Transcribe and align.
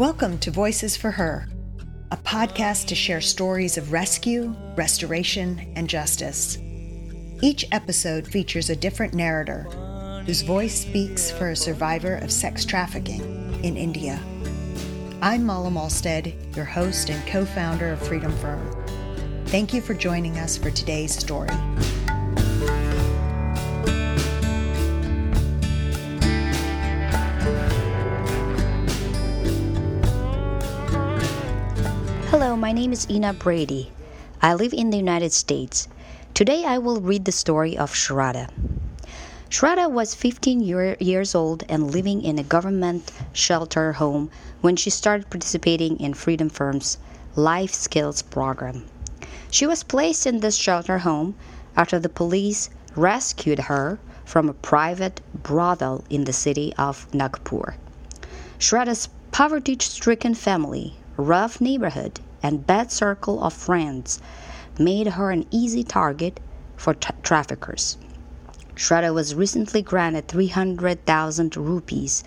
Welcome 0.00 0.38
to 0.38 0.50
Voices 0.50 0.96
for 0.96 1.10
Her, 1.10 1.46
a 2.10 2.16
podcast 2.16 2.86
to 2.86 2.94
share 2.94 3.20
stories 3.20 3.76
of 3.76 3.92
rescue, 3.92 4.56
restoration, 4.74 5.74
and 5.76 5.90
justice. 5.90 6.56
Each 7.42 7.66
episode 7.70 8.26
features 8.26 8.70
a 8.70 8.76
different 8.76 9.12
narrator 9.12 9.64
whose 10.24 10.40
voice 10.40 10.80
speaks 10.80 11.30
for 11.30 11.50
a 11.50 11.54
survivor 11.54 12.14
of 12.14 12.32
sex 12.32 12.64
trafficking 12.64 13.20
in 13.62 13.76
India. 13.76 14.18
I'm 15.20 15.44
Mala 15.44 15.68
Malstead, 15.68 16.56
your 16.56 16.64
host 16.64 17.10
and 17.10 17.26
co 17.26 17.44
founder 17.44 17.92
of 17.92 18.00
Freedom 18.00 18.34
Firm. 18.38 18.74
Thank 19.48 19.74
you 19.74 19.82
for 19.82 19.92
joining 19.92 20.38
us 20.38 20.56
for 20.56 20.70
today's 20.70 21.14
story. 21.14 21.50
Hello, 32.30 32.54
my 32.54 32.70
name 32.70 32.92
is 32.92 33.08
Inna 33.10 33.32
Brady. 33.32 33.90
I 34.40 34.54
live 34.54 34.72
in 34.72 34.90
the 34.90 34.96
United 34.96 35.32
States. 35.32 35.88
Today 36.32 36.64
I 36.64 36.78
will 36.78 37.00
read 37.00 37.24
the 37.24 37.32
story 37.32 37.76
of 37.76 37.92
Shradha. 37.92 38.48
Shradha 39.48 39.90
was 39.90 40.14
15 40.14 40.60
year, 40.60 40.96
years 41.00 41.34
old 41.34 41.64
and 41.68 41.90
living 41.90 42.22
in 42.22 42.38
a 42.38 42.44
government 42.44 43.10
shelter 43.32 43.94
home 43.94 44.30
when 44.60 44.76
she 44.76 44.90
started 44.90 45.28
participating 45.28 45.98
in 45.98 46.14
Freedom 46.14 46.48
Firm's 46.48 46.98
Life 47.34 47.74
Skills 47.74 48.22
program. 48.22 48.84
She 49.50 49.66
was 49.66 49.82
placed 49.82 50.24
in 50.24 50.38
this 50.38 50.54
shelter 50.54 50.98
home 50.98 51.34
after 51.76 51.98
the 51.98 52.08
police 52.08 52.70
rescued 52.94 53.58
her 53.58 53.98
from 54.24 54.48
a 54.48 54.54
private 54.54 55.20
brothel 55.34 56.04
in 56.08 56.26
the 56.26 56.32
city 56.32 56.72
of 56.78 57.12
Nagpur. 57.12 57.74
Shradha's 58.60 59.08
poverty 59.32 59.76
stricken 59.80 60.36
family, 60.36 60.94
rough 61.16 61.60
neighborhood, 61.60 62.20
and 62.42 62.66
bad 62.66 62.90
circle 62.90 63.42
of 63.42 63.52
friends 63.52 64.20
made 64.78 65.08
her 65.08 65.30
an 65.30 65.46
easy 65.50 65.84
target 65.84 66.40
for 66.76 66.94
tra- 66.94 67.14
traffickers. 67.22 67.98
Shradha 68.74 69.12
was 69.12 69.34
recently 69.34 69.82
granted 69.82 70.28
300,000 70.28 71.56
rupees, 71.56 72.24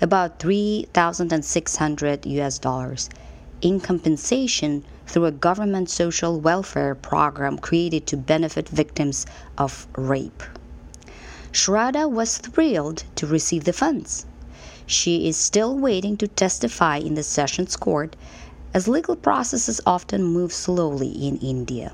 about 0.00 0.38
3,600 0.38 2.24
US 2.24 2.58
dollars, 2.58 3.10
in 3.60 3.80
compensation 3.80 4.84
through 5.06 5.26
a 5.26 5.32
government 5.32 5.90
social 5.90 6.40
welfare 6.40 6.94
program 6.94 7.58
created 7.58 8.06
to 8.06 8.16
benefit 8.16 8.68
victims 8.68 9.26
of 9.58 9.86
rape. 9.96 10.42
Shradha 11.52 12.08
was 12.08 12.38
thrilled 12.38 13.04
to 13.16 13.26
receive 13.26 13.64
the 13.64 13.72
funds. 13.72 14.24
She 14.86 15.28
is 15.28 15.36
still 15.36 15.78
waiting 15.78 16.16
to 16.16 16.28
testify 16.28 16.96
in 16.98 17.14
the 17.14 17.22
Sessions 17.22 17.76
Court 17.76 18.16
as 18.74 18.88
legal 18.88 19.16
processes 19.16 19.80
often 19.86 20.22
move 20.22 20.52
slowly 20.52 21.08
in 21.08 21.36
India. 21.38 21.92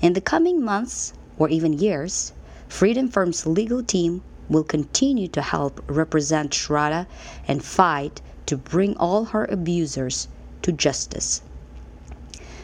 In 0.00 0.12
the 0.12 0.20
coming 0.20 0.62
months 0.62 1.12
or 1.38 1.48
even 1.48 1.72
years, 1.72 2.32
Freedom 2.68 3.08
Firm's 3.08 3.46
legal 3.46 3.82
team 3.82 4.22
will 4.48 4.64
continue 4.64 5.28
to 5.28 5.42
help 5.42 5.82
represent 5.86 6.50
Shradha 6.50 7.06
and 7.46 7.64
fight 7.64 8.20
to 8.46 8.56
bring 8.56 8.96
all 8.96 9.26
her 9.26 9.44
abusers 9.44 10.28
to 10.62 10.72
justice. 10.72 11.42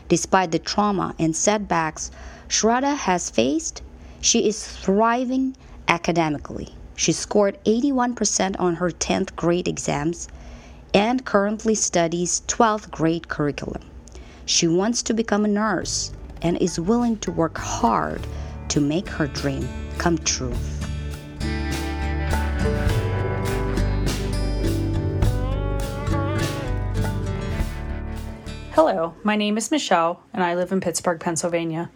Despite 0.09 0.51
the 0.51 0.59
trauma 0.59 1.14
and 1.19 1.36
setbacks 1.36 2.11
Shradha 2.48 2.97
has 2.97 3.31
faced, 3.31 3.83
she 4.20 4.48
is 4.48 4.67
thriving 4.67 5.56
academically. 5.86 6.75
She 6.98 7.12
scored 7.12 7.62
81% 7.64 8.56
on 8.58 8.74
her 8.74 8.91
10th 8.91 9.36
grade 9.36 9.68
exams 9.68 10.27
and 10.92 11.24
currently 11.24 11.77
studies 11.77 12.42
12th 12.48 12.90
grade 12.90 13.28
curriculum. 13.28 13.82
She 14.46 14.66
wants 14.66 15.05
to 15.05 15.14
become 15.14 15.44
a 15.44 15.48
nurse 15.48 16.10
and 16.42 16.56
is 16.56 16.80
willing 16.80 17.16
to 17.18 17.30
work 17.30 17.56
hard 17.56 18.27
to 18.70 18.80
make 18.80 19.08
her 19.11 19.28
dream 19.28 19.68
come 19.98 20.18
true. 20.18 20.52
Hello, 28.73 29.14
my 29.23 29.36
name 29.36 29.56
is 29.56 29.70
Michelle, 29.70 30.20
and 30.33 30.42
I 30.42 30.56
live 30.56 30.73
in 30.73 30.80
Pittsburgh, 30.80 31.20
Pennsylvania. 31.20 31.92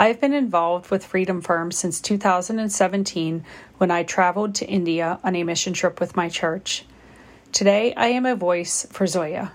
I 0.00 0.06
have 0.06 0.20
been 0.20 0.32
involved 0.32 0.92
with 0.92 1.04
Freedom 1.04 1.40
Firm 1.40 1.72
since 1.72 2.00
2017 2.00 3.44
when 3.78 3.90
I 3.90 4.04
traveled 4.04 4.54
to 4.54 4.64
India 4.64 5.18
on 5.24 5.34
a 5.34 5.42
mission 5.42 5.72
trip 5.72 5.98
with 5.98 6.14
my 6.14 6.28
church. 6.28 6.84
Today, 7.50 7.92
I 7.96 8.06
am 8.06 8.24
a 8.24 8.36
voice 8.36 8.86
for 8.90 9.08
Zoya. 9.08 9.50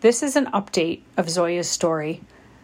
This 0.00 0.22
is 0.22 0.36
an 0.36 0.46
update 0.52 1.00
of 1.16 1.28
Zoya's 1.28 1.68
story. 1.68 2.20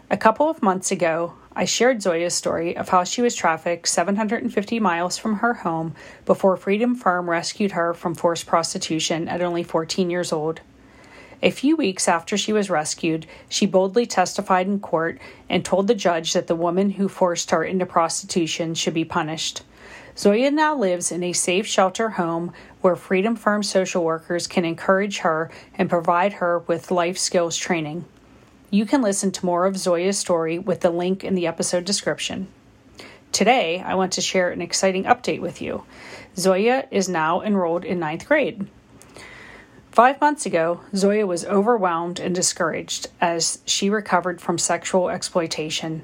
A 0.08 0.16
couple 0.16 0.48
of 0.48 0.62
months 0.62 0.92
ago, 0.92 1.34
I 1.56 1.64
shared 1.64 2.02
Zoya's 2.02 2.34
story 2.34 2.76
of 2.76 2.90
how 2.90 3.02
she 3.02 3.20
was 3.20 3.34
trafficked 3.34 3.88
750 3.88 4.78
miles 4.78 5.18
from 5.18 5.38
her 5.38 5.54
home 5.54 5.96
before 6.24 6.56
Freedom 6.56 6.94
Firm 6.94 7.28
rescued 7.28 7.72
her 7.72 7.94
from 7.94 8.14
forced 8.14 8.46
prostitution 8.46 9.26
at 9.26 9.42
only 9.42 9.64
14 9.64 10.08
years 10.08 10.32
old. 10.32 10.60
A 11.40 11.50
few 11.50 11.76
weeks 11.76 12.08
after 12.08 12.36
she 12.36 12.52
was 12.52 12.68
rescued, 12.68 13.26
she 13.48 13.64
boldly 13.64 14.06
testified 14.06 14.66
in 14.66 14.80
court 14.80 15.20
and 15.48 15.64
told 15.64 15.86
the 15.86 15.94
judge 15.94 16.32
that 16.32 16.48
the 16.48 16.56
woman 16.56 16.90
who 16.90 17.08
forced 17.08 17.52
her 17.52 17.62
into 17.62 17.86
prostitution 17.86 18.74
should 18.74 18.94
be 18.94 19.04
punished. 19.04 19.62
Zoya 20.16 20.50
now 20.50 20.76
lives 20.76 21.12
in 21.12 21.22
a 21.22 21.32
safe 21.32 21.64
shelter 21.64 22.10
home 22.10 22.52
where 22.80 22.96
Freedom 22.96 23.36
Firm 23.36 23.62
social 23.62 24.02
workers 24.02 24.48
can 24.48 24.64
encourage 24.64 25.18
her 25.18 25.48
and 25.76 25.88
provide 25.88 26.34
her 26.34 26.58
with 26.60 26.90
life 26.90 27.16
skills 27.16 27.56
training. 27.56 28.04
You 28.70 28.84
can 28.84 29.00
listen 29.00 29.30
to 29.30 29.46
more 29.46 29.64
of 29.64 29.78
Zoya's 29.78 30.18
story 30.18 30.58
with 30.58 30.80
the 30.80 30.90
link 30.90 31.22
in 31.22 31.36
the 31.36 31.46
episode 31.46 31.84
description. 31.84 32.48
Today, 33.30 33.80
I 33.80 33.94
want 33.94 34.12
to 34.14 34.20
share 34.20 34.50
an 34.50 34.60
exciting 34.60 35.04
update 35.04 35.40
with 35.40 35.62
you. 35.62 35.84
Zoya 36.36 36.88
is 36.90 37.08
now 37.08 37.40
enrolled 37.42 37.84
in 37.84 38.00
ninth 38.00 38.26
grade. 38.26 38.66
Five 39.98 40.20
months 40.20 40.46
ago, 40.46 40.82
Zoya 40.94 41.26
was 41.26 41.44
overwhelmed 41.44 42.20
and 42.20 42.32
discouraged 42.32 43.08
as 43.20 43.58
she 43.64 43.90
recovered 43.90 44.40
from 44.40 44.56
sexual 44.56 45.10
exploitation. 45.10 46.02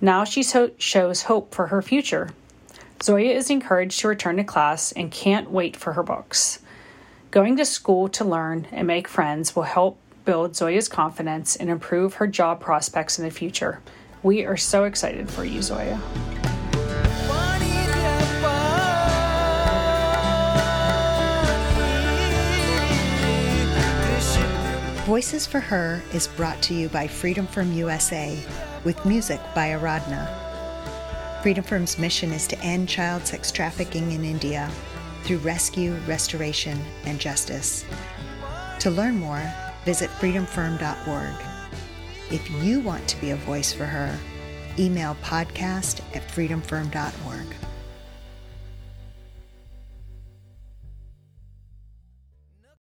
Now 0.00 0.24
she 0.24 0.42
so- 0.42 0.70
shows 0.78 1.24
hope 1.24 1.54
for 1.54 1.66
her 1.66 1.82
future. 1.82 2.30
Zoya 3.02 3.34
is 3.34 3.50
encouraged 3.50 4.00
to 4.00 4.08
return 4.08 4.38
to 4.38 4.44
class 4.44 4.90
and 4.92 5.10
can't 5.10 5.50
wait 5.50 5.76
for 5.76 5.92
her 5.92 6.02
books. 6.02 6.60
Going 7.30 7.58
to 7.58 7.66
school 7.66 8.08
to 8.08 8.24
learn 8.24 8.68
and 8.72 8.86
make 8.86 9.06
friends 9.06 9.54
will 9.54 9.64
help 9.64 9.98
build 10.24 10.56
Zoya's 10.56 10.88
confidence 10.88 11.56
and 11.56 11.68
improve 11.68 12.14
her 12.14 12.26
job 12.26 12.58
prospects 12.58 13.18
in 13.18 13.26
the 13.26 13.30
future. 13.30 13.80
We 14.22 14.46
are 14.46 14.56
so 14.56 14.84
excited 14.84 15.28
for 15.28 15.44
you, 15.44 15.60
Zoya. 15.60 16.00
Voices 25.06 25.46
for 25.46 25.60
Her 25.60 26.02
is 26.12 26.26
brought 26.26 26.60
to 26.62 26.74
you 26.74 26.88
by 26.88 27.06
Freedom 27.06 27.46
Firm 27.46 27.72
USA 27.74 28.36
with 28.82 29.06
music 29.06 29.40
by 29.54 29.68
Aradhna. 29.68 30.26
Freedom 31.44 31.62
Firm's 31.62 31.96
mission 31.96 32.32
is 32.32 32.48
to 32.48 32.58
end 32.58 32.88
child 32.88 33.24
sex 33.24 33.52
trafficking 33.52 34.10
in 34.10 34.24
India 34.24 34.68
through 35.22 35.36
rescue, 35.38 35.94
restoration, 36.08 36.76
and 37.04 37.20
justice. 37.20 37.84
To 38.80 38.90
learn 38.90 39.16
more, 39.20 39.48
visit 39.84 40.10
freedomfirm.org. 40.10 41.34
If 42.32 42.50
you 42.64 42.80
want 42.80 43.06
to 43.06 43.20
be 43.20 43.30
a 43.30 43.36
voice 43.36 43.72
for 43.72 43.86
her, 43.86 44.18
email 44.76 45.16
podcast 45.22 46.00
at 46.16 46.26
freedomfirm.org. 46.26 47.46